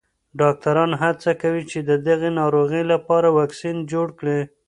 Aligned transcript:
ډاکټران 0.39 0.91
هڅه 1.01 1.31
کوي 1.41 1.63
چې 1.71 1.79
د 1.89 1.91
دې 2.05 2.15
ناروغۍ 2.39 2.83
لپاره 2.93 3.27
واکسین 3.39 3.77
جوړ 3.91 4.07
کړي. 4.19 4.39